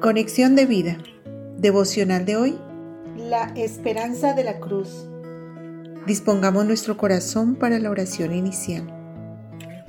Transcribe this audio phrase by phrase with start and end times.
[0.00, 0.96] Conexión de vida.
[1.58, 2.58] Devocional de hoy.
[3.18, 5.06] La esperanza de la cruz.
[6.06, 8.86] Dispongamos nuestro corazón para la oración inicial.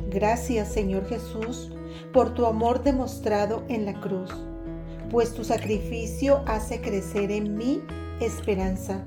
[0.09, 1.71] Gracias Señor Jesús
[2.11, 4.29] por tu amor demostrado en la cruz,
[5.09, 7.81] pues tu sacrificio hace crecer en mí
[8.19, 9.05] esperanza,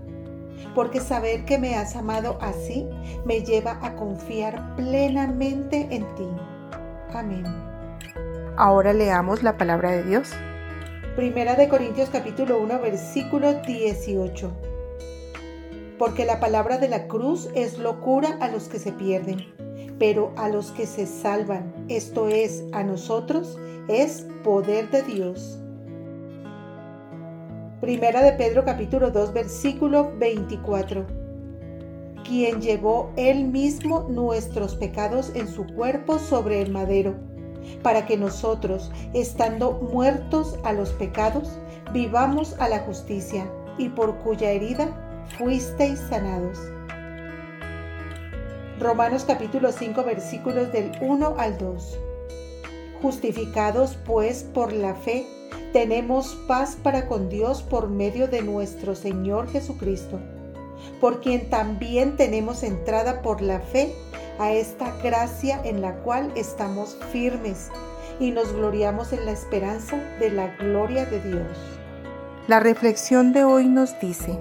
[0.75, 2.89] porque saber que me has amado así
[3.27, 6.29] me lleva a confiar plenamente en ti.
[7.13, 7.45] Amén.
[8.57, 10.31] Ahora leamos la palabra de Dios.
[11.17, 14.51] Primera de Corintios capítulo 1 versículo 18.
[15.97, 19.47] Porque la palabra de la cruz es locura a los que se pierden,
[20.01, 23.57] pero a los que se salvan, esto es, a nosotros,
[23.87, 25.61] es poder de Dios.
[27.81, 31.07] Primera de Pedro capítulo 2 versículo 24.
[32.25, 37.34] Quien llevó él mismo nuestros pecados en su cuerpo sobre el madero
[37.83, 41.49] para que nosotros, estando muertos a los pecados,
[41.93, 43.47] vivamos a la justicia,
[43.79, 44.89] y por cuya herida
[45.39, 46.59] fuisteis sanados.
[48.79, 51.99] Romanos capítulo 5 versículos del 1 al 2.
[53.03, 55.27] Justificados pues por la fe,
[55.73, 60.19] tenemos paz para con Dios por medio de nuestro Señor Jesucristo,
[61.01, 63.95] por quien también tenemos entrada por la fe
[64.39, 67.71] a esta gracia en la cual estamos firmes
[68.21, 71.59] y nos gloriamos en la esperanza de la gloria de Dios.
[72.47, 74.39] La reflexión de hoy nos dice,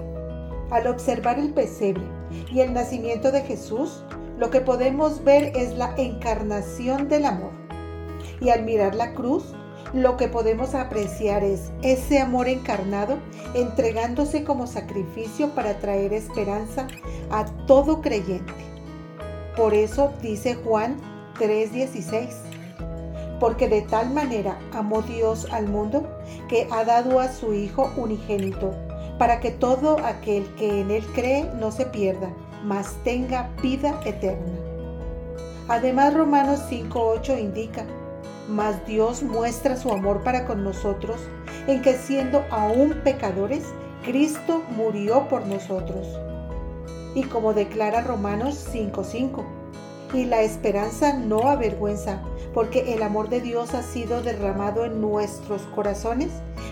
[0.70, 2.04] al observar el pesebre
[2.52, 4.04] y el nacimiento de Jesús,
[4.38, 7.52] lo que podemos ver es la encarnación del amor.
[8.40, 9.54] Y al mirar la cruz,
[9.92, 13.18] lo que podemos apreciar es ese amor encarnado
[13.54, 16.88] entregándose como sacrificio para traer esperanza
[17.30, 18.73] a todo creyente.
[19.56, 20.96] Por eso dice Juan
[21.38, 22.34] 3:16,
[23.38, 26.08] porque de tal manera amó Dios al mundo
[26.48, 28.74] que ha dado a su Hijo unigénito,
[29.16, 32.32] para que todo aquel que en él cree no se pierda,
[32.64, 34.52] mas tenga vida eterna.
[35.68, 37.84] Además Romanos 5:8 indica,
[38.48, 41.20] mas Dios muestra su amor para con nosotros
[41.68, 43.64] en que siendo aún pecadores,
[44.04, 46.06] Cristo murió por nosotros
[47.14, 49.44] y como declara Romanos 5:5.
[50.12, 55.62] Y la esperanza no avergüenza, porque el amor de Dios ha sido derramado en nuestros
[55.74, 56.30] corazones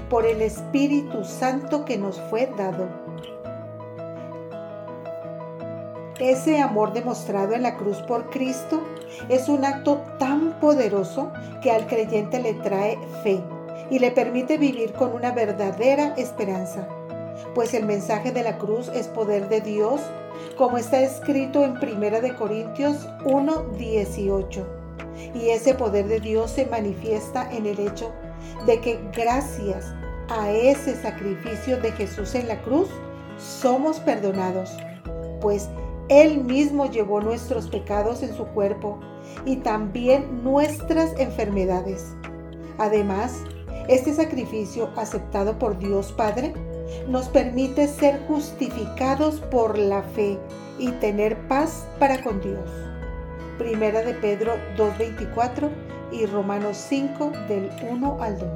[0.09, 2.89] por el Espíritu Santo que nos fue dado.
[6.21, 8.81] Ese amor demostrado en la cruz por Cristo
[9.29, 11.33] es un acto tan poderoso
[11.63, 13.43] que al creyente le trae fe
[13.91, 16.87] y le permite vivir con una verdadera esperanza
[17.55, 20.01] pues el mensaje de la cruz es poder de Dios,
[20.57, 24.65] como está escrito en 1 de Corintios 1:18.
[25.35, 28.13] Y ese poder de Dios se manifiesta en el hecho
[28.67, 29.95] de que gracias
[30.29, 32.89] a ese sacrificio de Jesús en la cruz
[33.39, 34.71] somos perdonados,
[35.41, 35.69] pues
[36.09, 38.99] Él mismo llevó nuestros pecados en su cuerpo
[39.45, 42.15] y también nuestras enfermedades.
[42.79, 43.41] Además,
[43.89, 46.55] este sacrificio aceptado por Dios Padre
[47.09, 50.39] nos permite ser justificados por la fe
[50.79, 52.69] y tener paz para con Dios.
[53.59, 55.71] Primera de Pedro 2.24
[56.13, 58.49] y Romanos 5 del 1 al 2.